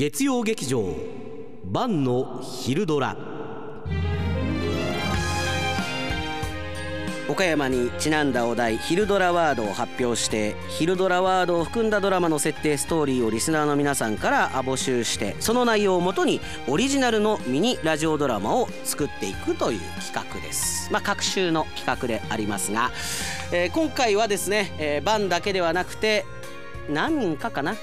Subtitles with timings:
[0.00, 0.96] 月曜劇場
[1.62, 3.18] 晩の昼ドラ。
[7.28, 20.90] 岡山にちなんだお題「昼ドラワード」を発表して昼ドラワードを含んだドラマの設定ストーリーをリスナーの皆さんから募集してその内容をもとにオリジナルのミニラジオドラマを作っていくという企画です。
[20.90, 22.90] まあ各週の企画でありますが、
[23.52, 26.24] えー、今回はですね、えー、晩だけではなくて
[26.88, 27.76] 何人かかな？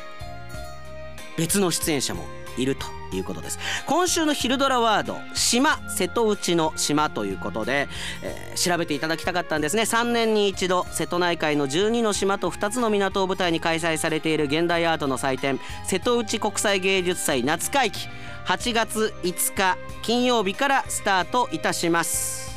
[1.37, 2.25] 別の出演者も
[2.57, 2.85] いると
[3.15, 3.59] いうことです。
[3.85, 7.87] 今週の昼ドラワード島瀬戸内の島ということで、
[8.23, 9.83] えー、調べていただきたかったんですね。
[9.83, 18.07] 3年に一度瀬戸内海の12の島と2つの港を舞台に開催されている現代アートの祭典瀬戸内国際芸術祭夏会期
[18.45, 22.47] 8月5日金曜日からスタートいたします。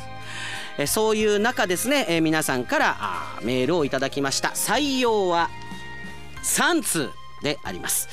[0.87, 2.97] そういう中ですね、え、皆さんから
[3.43, 4.49] メールをいただきました。
[4.49, 5.49] 採用は
[6.43, 7.09] 3通
[7.43, 8.07] であります。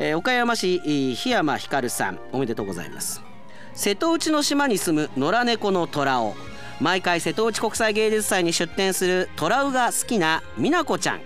[0.00, 3.20] えー、岡山市檜山光さんおめでとうございます。
[3.74, 6.34] 瀬戸内の島に住む野良猫の虎を
[6.80, 11.20] 毎回瀬戸内国際芸術祭に出展するトラウが好きな美奈子ちゃん。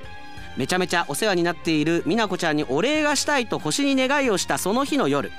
[0.57, 5.31] めちゃめちゃお世話になっている美奈子ちゃんにお礼がしたいと星に願いをしたその日の夜。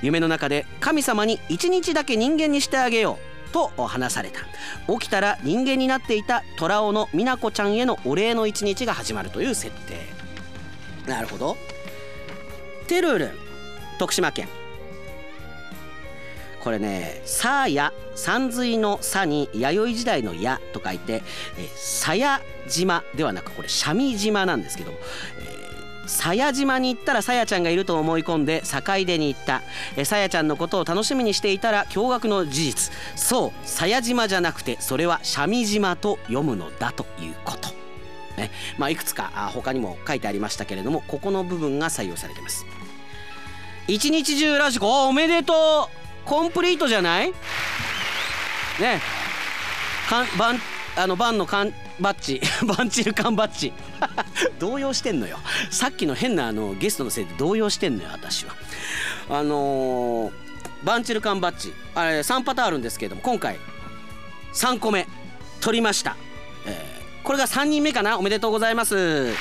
[0.00, 3.18] 夢の中で神様に一日だけ人間にしてあげよ
[3.50, 4.40] うと話された。
[4.92, 9.98] 起きたら人間になっていた虎尾の美奈子ちゃんへのお礼の一日が始まるという設定。
[11.10, 11.56] なるほど。
[12.88, 13.30] テルル
[13.98, 14.48] 徳島県。
[16.60, 21.22] これね「さや」山水の「さ」に弥生時代の「や」と書いて
[21.76, 24.98] 「さや島」ではなくこれ三味島なんですけども、
[26.06, 29.62] さや島に行ったらさやちゃんがいると思い込んで坂出に行った。
[30.04, 32.92] さやちゃんのことを楽しみにしていたら驚愕の事実。
[33.16, 37.68] そうさや島じゃなくてそれは三味島と読むのだということ。
[38.36, 38.50] ね。
[38.78, 42.64] まあいくつか他にも書いてありましたけれどもここの部分が採用されてます。
[43.88, 45.08] 一日中ラジコ。
[45.08, 45.88] おめでと
[46.24, 46.28] う。
[46.28, 47.30] コンプリートじゃない？
[48.78, 49.00] ね。
[50.10, 50.60] かんバン
[50.96, 52.38] あのバンの缶バッジ。
[52.76, 53.72] バンチル缶バッジ。
[54.60, 55.38] 動揺してんのよ。
[55.70, 58.54] さっきの変なあのゲストのせいで動揺してんのよ私は。
[59.30, 60.32] あのー、
[60.84, 61.72] バンチル缶バッジ。
[61.94, 63.58] あれ3パターンあるんですけれども今回
[64.52, 65.06] 3個目。
[65.62, 66.14] 取りました、
[66.66, 68.18] えー、これが3人目かな。
[68.18, 69.32] おめでとうございます。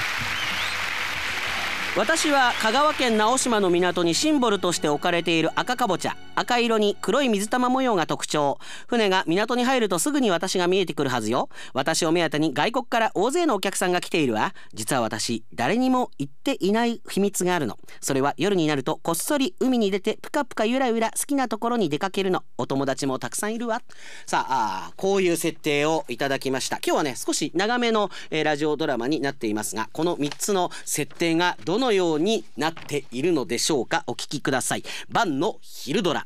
[1.98, 6.16] 私は香川県直島の港にシンボルとして置かれている赤かぼちゃ。
[6.36, 8.60] 赤色に黒い水玉模様が特徴。
[8.86, 11.50] 船が港に入るとすぐに私が見えてくるはずよ。
[11.74, 14.54] 私を目当てに外国から大勢のお客さんが来ているわ。
[14.76, 17.80] 実は私誰にも言っていない秘密があるの。
[18.00, 22.44] それは夜になるとこっそり海に出てプカプカゆらゆら好きなところに出かけるの。
[22.60, 23.82] お友達もたくさんいるわ。
[24.28, 26.78] さあこういう設定をいただきました。
[26.78, 34.04] 今日はね少し長めの、えー、ラジオドラマになっていますがこの3つの設定がどののようになっているのでしょうか？
[34.08, 34.84] お聞きください。
[35.10, 36.26] 晩の昼ドラ。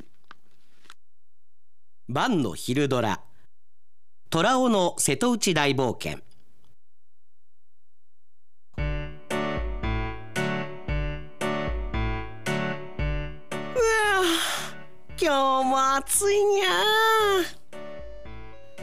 [2.08, 3.20] 晩の昼ドラ。
[4.28, 6.18] 虎尾の瀬戸内大冒険。
[15.16, 16.66] 今日も暑いにゃ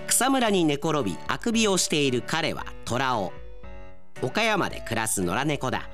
[0.07, 3.33] 草むらに寝転びあくびをしている彼は虎尾。
[4.21, 5.89] 岡山で暮らす野良猫だ。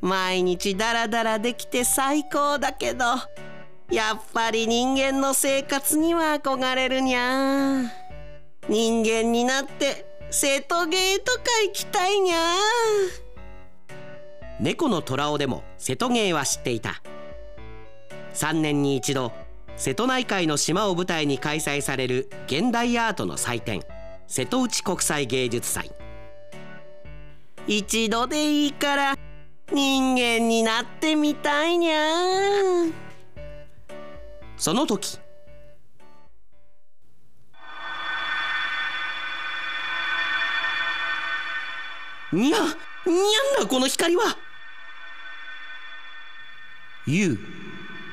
[0.00, 3.04] 毎日ダラダラできて最高だけど
[3.90, 7.82] やっぱり人間の生活には憧れるにゃ
[8.68, 12.54] 人間になって瀬戸芸とか行きたいにゃ
[14.60, 17.00] 猫の虎尾でも瀬戸芸は知っていた。
[18.34, 19.32] 3年に一度
[19.76, 23.82] 瀬戸内海の島を舞台に開催される現代アートの祭典
[24.26, 25.90] 瀬戸内国際芸術祭。
[27.66, 29.14] 一度でいいから
[29.70, 31.98] 人間になってみたいにゃ。
[34.56, 35.18] その時。
[42.32, 44.36] にゃにゃんだこの光は。
[47.06, 47.38] ゆう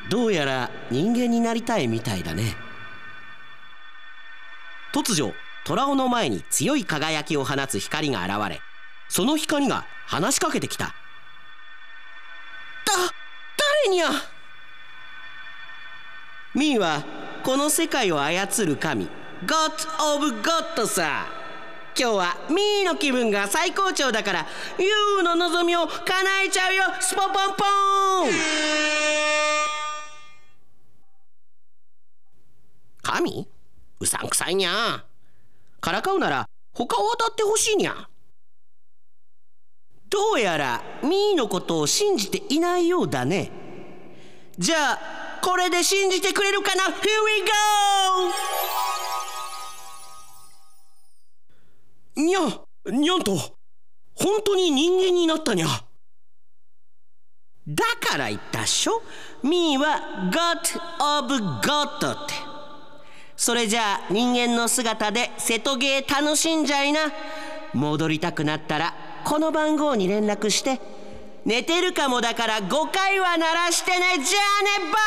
[0.09, 2.56] どうやら人間になりたいみたいだね。
[4.94, 5.33] 突如
[5.65, 8.62] 虎尾の前に強い輝きを放つ光が現れ
[9.09, 10.95] その光が話しかけてきた。
[13.89, 14.09] にゃ
[16.53, 17.03] ミーは
[17.43, 19.05] この世界を操る神。
[19.05, 20.41] ゴッド・オブ・ゴッ
[20.75, 21.27] ドさ。
[21.97, 24.47] 今日はミーの気分が最高潮だから
[24.77, 26.83] ユーの望みを叶えちゃうよ。
[26.99, 27.39] スポポンポ
[28.27, 28.31] ン。
[33.01, 33.47] 神？
[33.99, 35.03] うさんくさいにゃ。
[35.79, 38.09] からかうなら他を当たってほしいにゃ。
[40.09, 43.64] どうやらミーのことを信じていないようだね。
[44.57, 44.99] じゃあ
[45.41, 47.41] これで信じてくれるかな？Here we
[52.15, 52.23] go!
[52.23, 52.39] にゃ
[52.91, 53.35] にゃんと
[54.13, 55.67] 本当に人間になったにゃ。
[57.67, 59.01] だから言ったっしょ
[59.43, 60.79] ？Me は God
[61.19, 62.33] of God って。
[63.35, 67.11] それじゃあ人間の姿で瀬戸芸楽しんじゃいな。
[67.73, 68.93] 戻りたくなったら
[69.25, 70.79] この番号に連絡して。
[71.45, 73.97] 寝てるかもだから5回は鳴らしてね。
[74.18, 74.97] じゃあねバ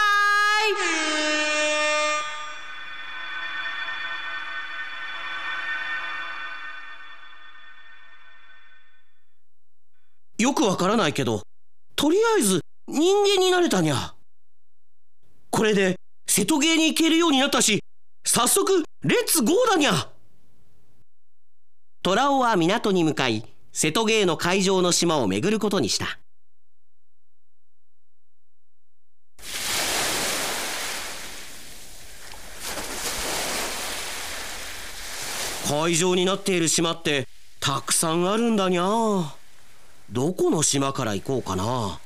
[10.39, 10.43] イ！
[10.43, 11.43] よくわからないけど
[11.97, 14.15] とりあえず人間になれたにゃ。
[15.51, 15.97] これで
[16.29, 17.83] 瀬戸芸に行けるようになったし
[18.25, 20.09] 早速レッツゴーだにゃ。
[22.05, 26.21] 虎尾は港に向かい瀬戸芸の海上の島を巡ることにした。
[35.71, 37.29] 海上になっている島って
[37.61, 38.83] たくさんあるんだにゃ
[40.11, 42.01] どこの島から行こうかな。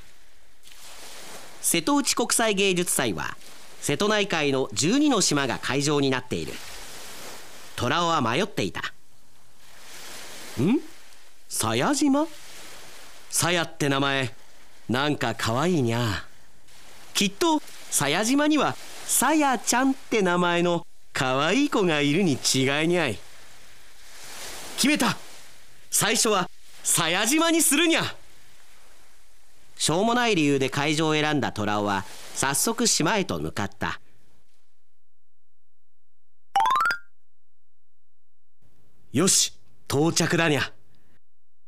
[1.60, 3.36] 瀬戸内国際芸術祭は
[3.80, 6.52] 瀬戸内海の12の島が会場になっている。
[7.76, 8.80] 虎尾は迷っていた。
[10.60, 10.80] ん？
[11.48, 12.26] 鞘島？
[13.30, 14.34] 鞘って名前。
[14.88, 16.24] なんかかわいいにゃ
[17.14, 18.74] きっと鞘島には
[19.06, 23.18] さやちゃんって名前のかわいい子がいるに違いにゃい。
[24.76, 25.16] 決めた。
[25.90, 26.48] 最初は
[26.82, 28.02] 鞘島にするにゃ。
[29.76, 32.04] しょうもない理由で会場を選んだ虎尾は
[32.34, 34.00] 早速島へと向かった。
[39.12, 39.52] よし
[39.88, 40.72] 到着だにゃ。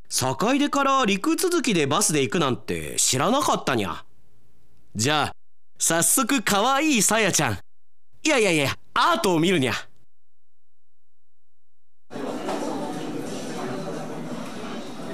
[0.08, 4.04] 坂出から陸続きでバスで行くなんて知らなかったにゃ。
[4.94, 5.32] じゃあ
[5.78, 7.58] 早速かわいいさやちゃん。
[8.22, 9.72] いやいやいやアートを見るにゃ。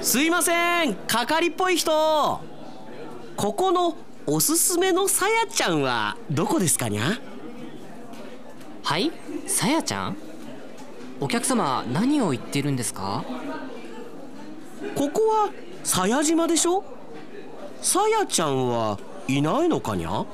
[0.01, 0.95] すいません。
[1.07, 2.41] 係っぽい人。
[3.37, 3.95] ここの
[4.25, 7.19] おすすめのさやちゃんはどこですかにゃ？
[8.83, 9.11] はい？
[9.45, 10.17] さやちゃん？
[11.19, 13.23] お客様何を言ってるんですか？
[14.95, 15.51] ここは
[15.83, 16.83] 鞘島でしょ？
[17.81, 18.97] さやちゃんは
[19.27, 20.25] いないのかにゃ？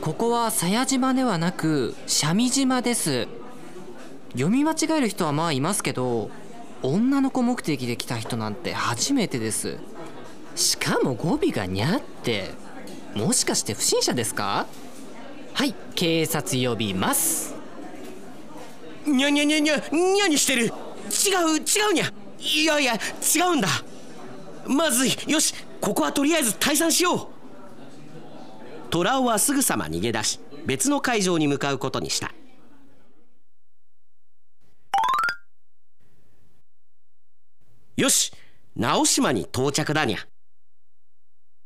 [0.00, 3.28] ここは鞘島ではなく三味島です。
[4.32, 6.30] 読み間違える人はまあいますけど
[6.82, 9.78] 女の子目的で来た人なんて初めてです。
[10.56, 12.50] しかも語尾がにゃって。
[13.14, 14.66] もしかして不審者ですか？
[15.54, 17.54] はい警察呼びます。
[19.06, 20.64] にゃにゃにゃにゃにゃにしてる。
[20.64, 20.72] 違う
[21.58, 22.12] 違うにゃ。
[22.40, 22.98] いやいや違
[23.52, 23.68] うんだ。
[24.66, 25.12] まずい。
[25.28, 27.26] よしここはとりあえず退散しよう。
[28.90, 32.32] 虎尾はすぐさま逃げ出し別の会場に向かうことにした。
[37.96, 38.32] よし
[38.74, 40.18] 直島に到着だにゃ。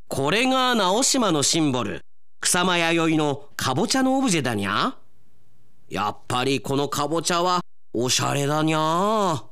[0.08, 2.00] これが直島のシンボル
[2.40, 4.96] 草間弥生のかぼちゃのオブジェだにゃ。
[5.88, 7.60] やっぱりこのかぼちゃは
[7.92, 9.44] おしゃれだにゃ。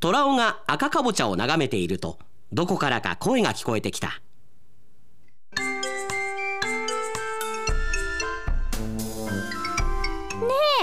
[0.00, 2.18] 虎尾が赤かぼちゃを眺めていると
[2.52, 4.08] どこからか声が聞こえてきた。
[4.08, 4.14] ね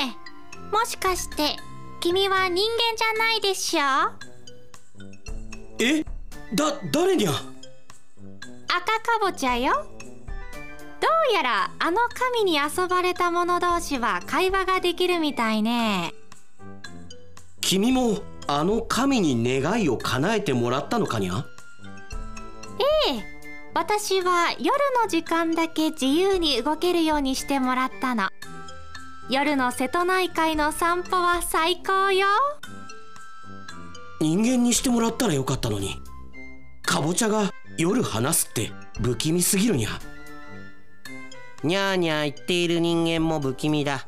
[0.01, 1.57] えもしかして
[2.03, 3.81] 君は人間じゃないでしょ？
[5.79, 6.03] え？
[6.53, 7.31] だ誰にゃ？
[7.31, 9.71] 赤かぼちゃよ。
[10.99, 16.13] どうやらあの神に遊ばれた者同士は会話ができるみたいね。
[17.61, 18.17] 君も
[18.47, 21.45] あの神に願いを叶えてもらったのかにゃ？
[23.07, 23.23] ええ。
[23.73, 24.67] 私は夜
[25.01, 28.27] の時間だけ自由に動けるようにしてもらったの
[29.33, 32.27] 夜の瀬戸内海の散歩は最高よ。
[34.21, 35.95] 人間にしてもらったらよかったのに。
[36.83, 37.49] かぼちゃが
[37.79, 38.71] 夜話すって
[39.01, 39.89] 不気味すぎるにゃ。
[41.63, 44.05] にゃーにゃー言っている人間も不気味だ。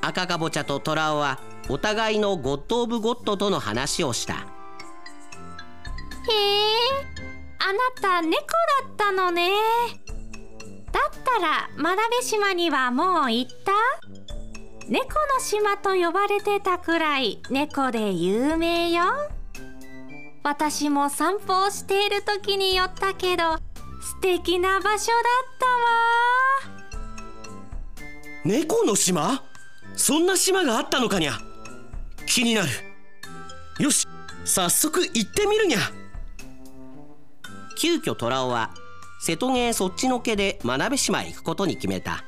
[0.00, 1.38] 赤かぼちゃとトラオは
[1.68, 4.36] お互いのゴッド・オブ・ゴッドとの話をした。
[4.36, 4.42] へえ
[7.58, 8.46] あなた猫だ
[8.90, 9.50] ったのね
[10.92, 13.72] だったら真鍋島にはもう行った？
[14.88, 19.04] 猫の島と呼ばれてたくらい猫で有名よ。
[20.42, 23.56] 私も散歩をしている時に寄ったけど
[24.00, 25.72] 素敵な場所だったわ。
[28.44, 29.42] 猫の島？
[29.94, 31.38] そんな島があったのかにゃ。
[32.26, 32.68] 気になる。
[33.78, 34.08] よし
[34.44, 35.78] 早速行ってみるにゃ。
[37.78, 38.74] 急遽トラオは
[39.20, 42.24] 瀬戸芸そっちのけで真鍋島へ行くことに決めた。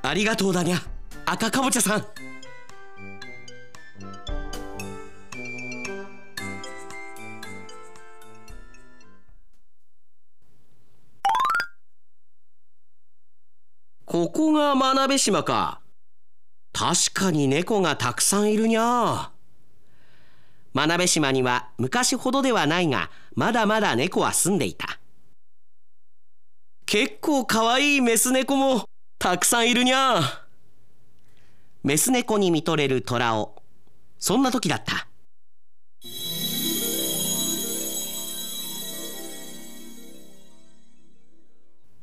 [0.00, 0.78] ありがとうだにゃ。
[1.26, 2.06] 赤かぼちゃさん。
[14.04, 15.80] ここが真鍋島か。
[16.72, 19.32] 確かに猫がたくさんいるにゃ。
[20.74, 24.99] 真鍋島には昔ほどではないがまだまだ猫は住んでいた。
[26.90, 28.84] 結構かわいいメス猫も
[29.20, 30.42] たくさんいるにゃ
[31.84, 33.62] メス猫に見とれる虎を。
[34.18, 35.06] そんな時だった。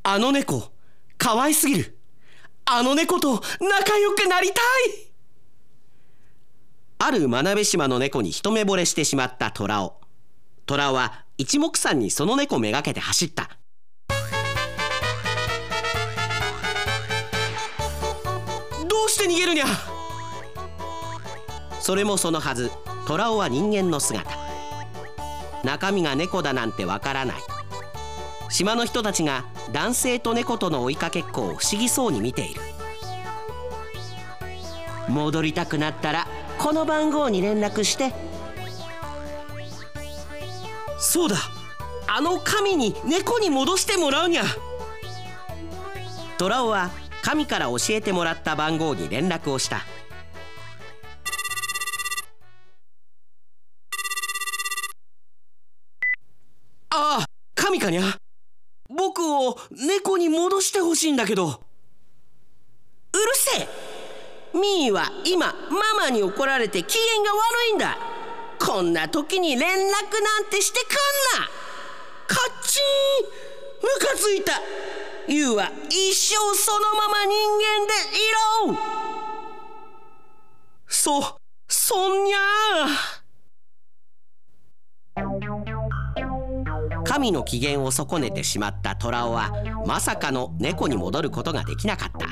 [0.03, 0.71] あの猫
[1.17, 1.97] かわいすぎる。
[2.63, 4.63] あの猫と仲良くなりたい。
[6.99, 9.99] ある真鍋島の猫に一目惚れしてしまった虎を。
[10.65, 13.49] 虎は一目散にその猫めがけて走った。
[19.17, 19.65] して逃げるにゃ。
[21.79, 22.69] それもそのはず。
[23.07, 24.29] 虎尾は人間の姿。
[25.63, 27.37] 中身が猫だなんてわからない。
[28.49, 32.61] 島の人たちが男性と猫との追いかけっこを不思議そうに見ている。
[35.09, 36.27] 戻りたくなったら
[36.59, 38.13] この番号に連絡して。
[40.99, 41.37] そうだ。
[42.07, 44.43] あの神に猫に戻してもらうにゃ。
[46.37, 46.91] トラオは
[47.27, 49.85] 神から教えてもらった番号に連絡をした。
[56.89, 58.17] ああ神かにゃ？
[58.87, 61.47] 僕を猫に戻してほしいんだけど。
[63.11, 63.67] うるせえ。
[64.53, 67.97] ミーは今ママに怒られて機嫌が悪いんだ。
[68.57, 70.93] こんな時に連絡なんてしてく
[71.37, 71.49] んな。
[72.25, 73.25] カッチン。
[73.83, 74.53] ムカついた。
[75.27, 78.77] ユウは一生そのまま人間でいろ
[80.87, 82.37] そそんにゃ
[87.03, 89.51] 神の機嫌を損ねてしまったトラオは
[89.85, 92.27] まさかの猫に戻ることができなかった。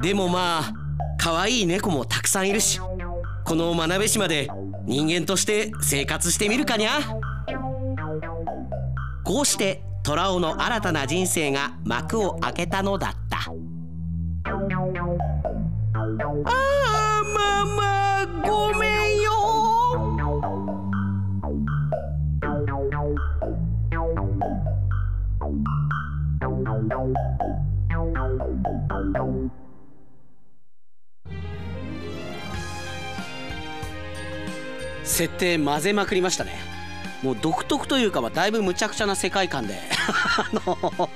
[0.00, 0.72] でもまあ
[1.18, 2.80] 可愛い猫もたくさんいるし
[3.44, 4.48] この真鍋島で
[4.84, 7.00] 人間として生活してみるかにゃ。
[9.24, 13.38] こうして虎尾の新たな人生が幕を開けたのだった。
[13.38, 13.50] あ
[16.44, 19.32] あママごめんよ。
[35.02, 36.52] 設定混ぜまくりましたね。
[37.22, 39.93] もう独特というかまあだいぶむちゃくちゃな世界観で。
[40.52, 41.10] の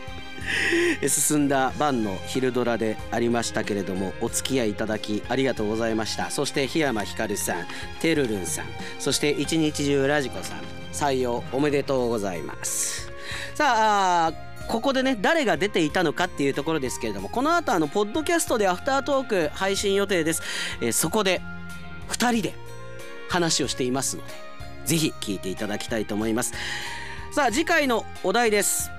[1.07, 6.31] 進んだ晩の昼ドラでありましたけれどもお付き合いいただきありがとうございました。
[6.31, 7.67] そして檜山ひかるさん
[8.01, 8.67] てるるんさん
[8.99, 10.61] そして一日中ラジコさん
[10.93, 13.11] 採用おめでとうございます。
[13.55, 14.33] さあ
[14.69, 20.43] ここでね誰が出ていたのかっていうところですけれどもこの後あのポッドキャストでアフタートーク配信予定です、
[20.81, 21.41] えーそこで
[22.09, 22.55] 2人で
[23.29, 24.33] 話をしていますので
[24.87, 26.55] ぜひ聞いていただきたいと思います。
[27.31, 28.91] さあ次回のお題です。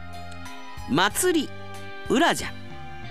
[0.89, 1.49] 祭り
[2.09, 2.53] 裏じゃ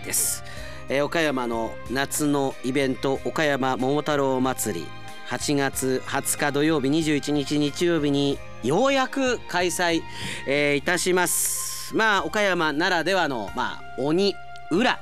[0.04, 0.42] です、
[0.88, 4.86] えー岡山の夏のイベント岡山桃太郎祭り。
[5.28, 10.00] 8月20日土曜日21日日曜日にようやく開催、
[10.46, 11.94] えーいたします。
[11.96, 14.34] まあ岡山ならではのまあ鬼
[14.70, 15.00] 裏。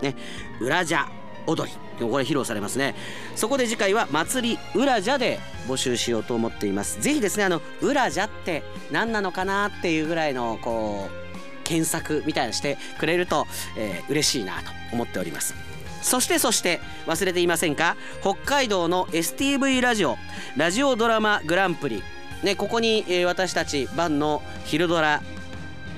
[0.00, 0.14] ね。
[0.60, 1.08] 裏じゃ
[1.46, 2.94] 踊りこれ披露されますね。
[3.36, 7.00] そこで次回は祭り裏じゃで募集しようと思っています。
[7.00, 15.54] ぜひですねあの裏じゃって何なのかなっていうぐらいのこう検索みたいなしてくれると、えー嬉しいなと思っております。
[16.02, 17.96] そしてそして忘れていませんか？
[18.22, 20.16] 北海道の STV ラジオ。
[20.56, 22.02] ラジオドラマグランプリ。
[22.42, 25.22] ねここに、えー私たち晩の昼ドラ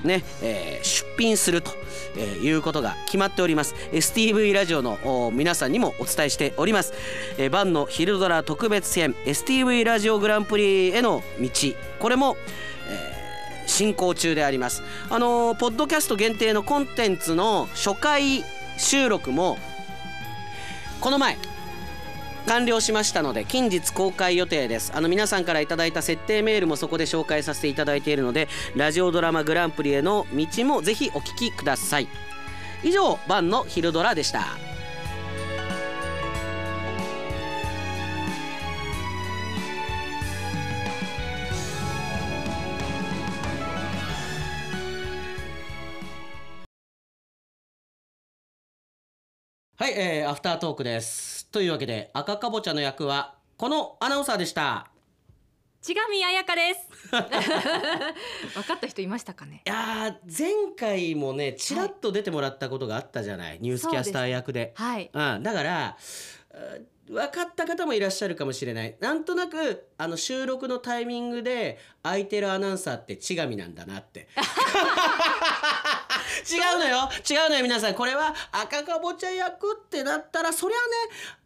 [0.03, 1.71] ね、えー出品すると、
[2.17, 3.75] えーいうことが決まっております。
[3.91, 6.93] STV ラジオの皆さんにもお伝えしております、
[7.37, 11.49] えー、晩の昼ドラ特別編 STV ラジオグランプリへの道。
[11.99, 12.37] これも、
[12.89, 13.23] えー
[13.65, 14.83] 進行中であります。
[15.09, 18.43] あのーポッドキャスト限定のコンテンツの初回
[18.77, 19.57] 収録も
[20.99, 21.37] この前
[22.45, 24.91] 完了しましたので近日公開予定です。
[24.93, 32.07] あの皆さんからいただいた設定メールもそこで紹介させていただいているのでラジオドラマグランプリへの道もぜひお聞きください。
[32.83, 34.41] 以上バンの昼ドラでした。
[49.75, 51.42] はい、えー、アフタートークです。
[51.53, 54.87] というわけで赤かぼちゃの役はこのアナウンサーでした。
[55.83, 56.89] ちがみあやかです。
[57.11, 59.61] 分かった人いましたかね？
[59.63, 64.73] いやー前回もねちらっと出てもらったことがあったじゃない、ニュースキャスター役で。
[64.75, 65.11] はい。
[65.13, 65.95] うん、だから
[66.49, 68.95] うん分かった方もいらっしゃるかもしれない。
[69.01, 74.27] なんとなくあの収録のタイミングで空いてるアナウンサーって千神なんだなって。
[76.49, 77.09] 違うのよ。
[77.29, 77.95] 違うのよ皆さん。
[77.95, 80.83] これは赤かぼちゃ役ってなったらそりゃね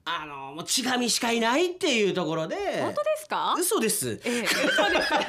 [0.06, 2.56] あのもう千神しかいないっていうところで。
[2.82, 3.56] 本当ですか？
[3.58, 4.20] 嘘です。
[4.24, 4.70] ええ嘘で
[5.02, 5.14] す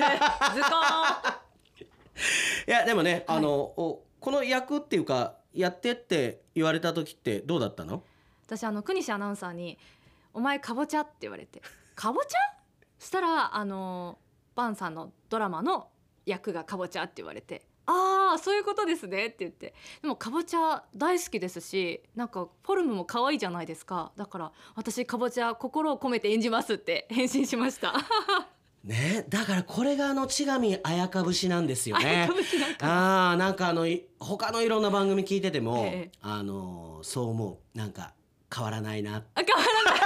[2.67, 8.03] いやでもね、あのおこの役っていうかやってって言われた時ってどうだったの？
[8.47, 9.79] 私あの国西アナウンサーに
[10.35, 11.63] 「お前かぼちゃ」って言われて
[11.95, 12.39] 「かぼちゃ?」
[12.99, 14.19] したらあの
[14.55, 15.89] バンさんのドラマの
[16.27, 19.75] 役がかぼちゃって言われて「ああそういうことですね」って言って。
[20.03, 24.13] でもかぼちゃ大好きですしなんかフォルムも可愛いじゃないですか。
[24.17, 27.95] だから私かぼちゃ心を込めて演じますって返信しました。
[28.85, 29.25] ね？
[29.29, 32.29] だからこれがあの千神綾香節なんですよね。
[32.81, 36.19] あーなんかあのい他のいろんな番組聞いてても、ええ。
[36.21, 37.79] あのそう思う。
[37.79, 38.13] なんか
[38.55, 39.17] 変わらないな。
[39.17, 40.01] あ変わらない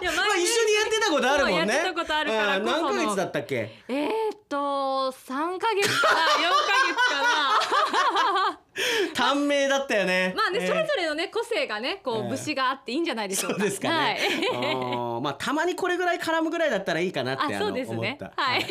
[0.00, 1.58] いやまあ一緒にやってたことあるもんね。
[1.58, 3.70] やってたことあるからこそ何ヶ月だったっけ？
[3.88, 4.10] えー、っ
[4.48, 8.60] と3ヶ月かな4ヶ月かな。
[9.14, 10.34] 短命だったよね。
[10.36, 10.66] まあね、えー。
[10.66, 13.58] それぞれのね個性がねこええう節があっていいんじゃないでしょうか。
[13.58, 14.18] そうですかね、
[14.52, 17.54] あーまあたまにこれぐらい絡むぐらいだったらいいかなってはい。
[17.54, 17.96] あ、あのそうですね。
[18.18, 18.42] 思った。
[18.42, 18.66] はい。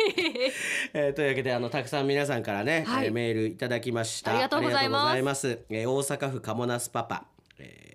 [0.94, 3.06] えーというわけであのたくさん皆さんからね、はい。
[3.06, 4.32] えーメールいただきました。
[4.32, 5.12] ありがとうございます。
[5.12, 5.66] ありがとうございます。
[5.70, 7.24] えー大阪府カモナスパパ、
[7.60, 7.93] えー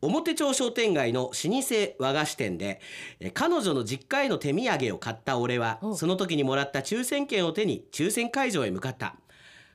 [0.00, 2.80] 表町商店街の老舗和菓子店で
[3.20, 9.16] えー彼女の実家への手土産を買った俺はおその時にもらった抽選券を手に抽選会場へ向かった。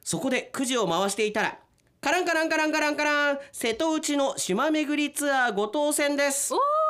[0.03, 1.59] そこでくじを回していたら
[2.01, 6.53] カランカランカランカランカラン瀬戸内の島巡りツアーご当選です。
[6.53, 6.82] お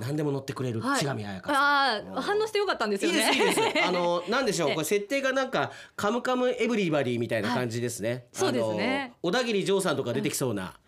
[0.00, 1.00] 何でも乗ってくれるはい。
[1.00, 1.52] 千神彩香さ。
[1.52, 3.38] んああ、反応してよかったんですいいですよね。
[3.38, 3.84] いいです。
[3.88, 9.14] あのなんでしょうええこれ設定がなんかカムカムエブリバディみたいな感じですね、そうですね。
[9.22, 10.78] 小田切丈さんとか出てきそうな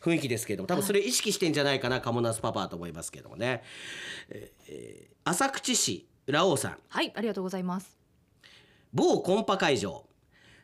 [0.00, 3.62] 雰囲気ですけども多分それ意識してんじゃないかな、カモナスパパはと思いますけどもね、
[4.30, 6.78] えーえー浅口市ラオウさん。
[6.88, 7.98] はい、ありがとうございます。
[8.92, 10.04] 某コンパ会場。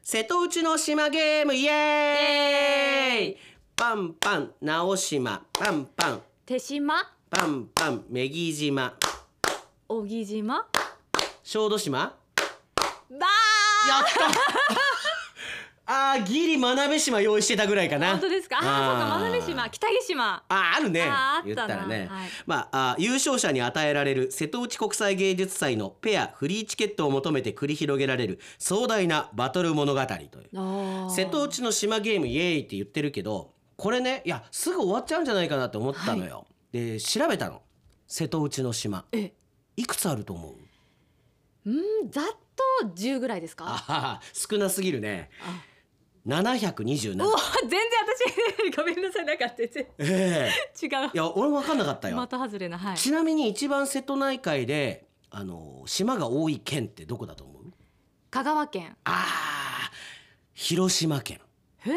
[0.03, 3.37] 瀬戸内の島ゲームイエーイ！
[3.75, 5.47] パンパン直島。
[5.53, 6.23] パンパン。
[6.45, 6.95] 手島、
[7.31, 8.95] パンパン女木島。
[9.87, 10.67] 小木島、
[11.45, 11.99] 小豆島？
[11.99, 14.05] ばやっ
[15.87, 15.93] た！
[16.13, 18.11] あーギリ真鍋島用意してたぐらいかな。
[18.13, 18.59] 本当ですか？
[18.59, 20.43] ああ、そうか、真鍋あ島、北木島。
[20.49, 21.03] ああるね。
[21.09, 22.29] あ言ったらね、はい。
[22.47, 30.19] まああ優勝者に与えられる瀬戸内国際芸術祭のペアフリーチケットを求めて繰り広げられる壮大なバトル物語とい
[30.53, 31.11] う。
[31.11, 37.63] 瀬戸内の島ゲームイエーイって言ってるけどこれねいやすぐ終わっちゃうんじゃないかなって思ったのよ、で調べたの
[38.07, 39.33] 瀬戸内の島え、
[39.77, 40.51] いくつあると思
[41.67, 41.71] う？
[41.71, 41.71] う
[42.05, 42.25] ん、ざっ
[42.81, 44.21] と10ぐらいですか？
[44.33, 45.63] 少なすぎるねあ
[46.27, 47.81] 727お、全然
[48.71, 49.57] 私 ごめんなさい、なかった。
[49.57, 51.17] 全然ええ違うい。
[51.17, 52.97] や俺も分かんなかったよ的外れな、はい。
[52.97, 57.73] ちなみに一番瀬戸内海であの島が多い県ってどこだと思う？
[58.31, 58.97] 香川県。
[59.05, 59.91] あー
[60.53, 61.41] 広島県
[61.79, 61.95] へえ。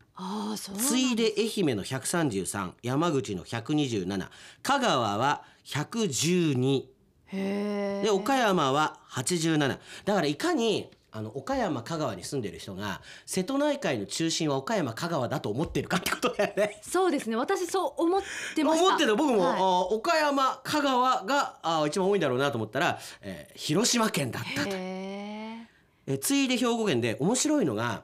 [0.78, 4.28] 次いで愛媛の133山口の127
[4.62, 6.84] 香川は112
[7.32, 8.02] へえ。
[8.04, 16.80] で岡山は87だからいかにあの岡山香川に住んでる人が瀬戸内海の中心は岡山香川だと思ってるかってことだよね。
[16.84, 17.36] そうですね。
[17.36, 18.22] 私そう思っ
[18.56, 18.86] てました。
[18.86, 25.68] 思ってた僕も、はいあ岡山香川があ一番多いんだろうなと思ったら、えー広島県だったと、へえ。
[26.08, 28.04] えー次いで兵庫県で面白いのが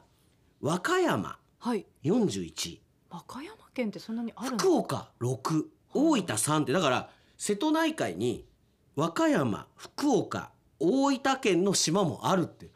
[0.62, 1.84] 和歌山はい。
[2.04, 2.78] 41
[3.10, 4.58] 和歌山県ってそんなにあるの？
[4.60, 5.64] 福岡6
[5.96, 8.46] 大分3ってだから瀬戸内海に
[8.96, 12.68] 和歌山福岡大分県の島もあるって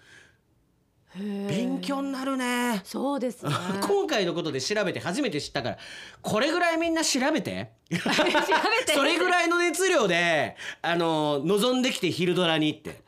[1.15, 2.81] 勉強になるね。
[2.83, 3.51] そうですね。
[3.87, 5.77] 今回のことで調べて初めて知ったから
[6.23, 8.93] これぐらいみんな調べて 調べて。
[8.93, 13.03] それぐらいの熱量であの望んできて昼ドラにって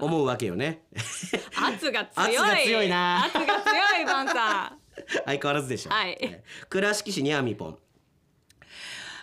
[0.00, 0.82] 思うわけよね
[1.54, 2.36] 圧が強い。
[2.36, 4.83] 圧が強いな圧が強いバンさん。
[5.24, 5.90] 相変わらずでしょ。
[5.90, 6.16] はい。
[6.20, 7.78] え倉敷市にゃみぽん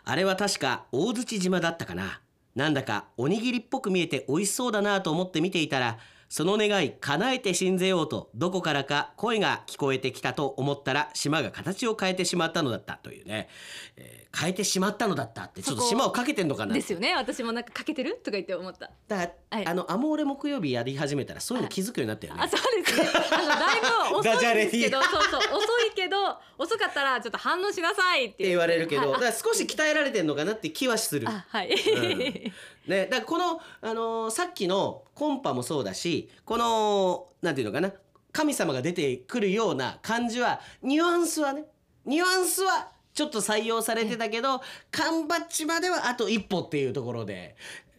[0.03, 2.21] あれは確か大槌島だったかな。
[2.55, 5.99] なんだかおにぎりっぽく見えて美味しそうだなと思って見ていたら
[6.31, 13.49] その願い叶えて信ぜようとどこからか声が聞こえてきたと思ったら島が形を変えてしまったのだったというね、
[13.97, 17.13] えー変えてしまったのだったってちょっと島をかけてんのかなですよね。
[17.15, 18.89] 私もなんかかけてるとか言って思った。
[19.07, 19.67] だから、はい。
[19.67, 22.41] あのアモーレ木曜日やり始めたらそういうの気づくようになったよね。
[22.41, 23.09] あそうですね。
[23.31, 29.11] あのだいぶ遅いんですけど そうそう遅いけど遅かったらちょっと反応しなさいって言われるけど、はい。
[29.13, 31.27] だから少し鍛えられてんのかなって気はする。
[31.27, 32.53] あはい、うん
[32.87, 37.91] ね、だからこの、あのーさっきのコンパもそうだしこのなんていうのかな
[38.31, 41.65] 神様が出てくるような感じはニュアンスはね
[42.05, 47.55] ニュアンスはちょっと採用されてたけど缶バッジまではあと一歩っていうところで。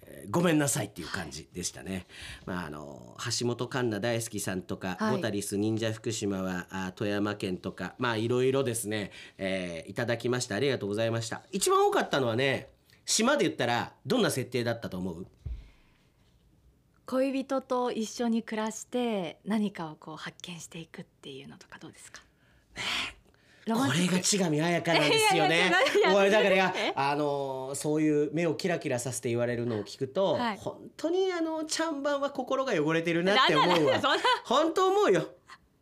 [0.06, 2.06] えーごめんなさいっていう感じでしたね。
[2.46, 11.42] まああの橋本環奈大好きさんとか、はいボタリス忍者福島はあ富山県とかまあいろいろですね、えーいただきましたありがとうございました。
[11.50, 12.68] 一番多かったのはね
[13.04, 15.26] 島で言ったらどんな設定だったと思う？
[17.06, 22.22] 恋人と一緒に暮らして何かをこう発見していくっていうのとかどうですか？
[23.66, 25.72] ロマンこれが千上彩香なんですよね。
[26.16, 30.56] 俺だからあのーそういう目をキラキラさせて言われるのを聞くと、はい。
[30.58, 34.00] 本当にあのちゃんばんは心が汚れてるなって思うわ。
[34.44, 35.28] 本当思うよ。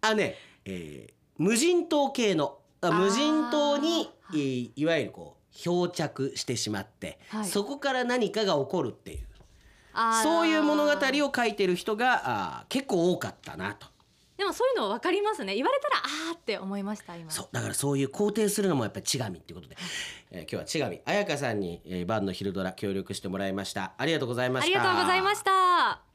[0.02, 7.44] あね、えー無人島系のあ無人島にいいわゆるこう漂着してしまって、はい。
[7.44, 9.20] そこから何かが起こるっていう。
[10.22, 12.22] そういう物語を書いてる人が
[12.60, 13.86] あー結構多かったなと。
[14.36, 15.54] でもそういうの分かりますね。
[15.54, 15.96] 言われたら
[16.30, 17.30] あーって思いました今。
[17.30, 17.48] そう。
[17.52, 19.76] だからそういう肯定するのもやっぱり千上っていうことで、
[20.30, 23.92] えー今日は千上彩香さんに、えー、晩の昼ドラ協力してもらいました。
[23.98, 24.78] ありがとうございました。
[24.78, 26.09] ありがとうございました